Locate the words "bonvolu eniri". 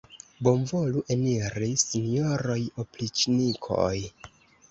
0.45-1.67